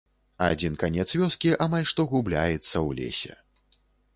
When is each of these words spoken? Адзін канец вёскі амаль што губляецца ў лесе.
Адзін 0.45 0.77
канец 0.83 1.05
вёскі 1.23 1.51
амаль 1.65 1.87
што 1.91 2.07
губляецца 2.15 2.57
ў 2.61 2.89
лесе. 3.03 3.33